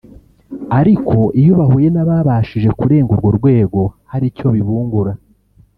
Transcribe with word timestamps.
ariko 0.79 1.17
iyo 1.41 1.51
bahuye 1.59 1.87
n’ababashije 1.91 2.69
kurenga 2.79 3.11
urwo 3.13 3.29
rwego 3.37 3.81
hari 4.11 4.25
icyo 4.31 4.47
bibungura 4.55 5.13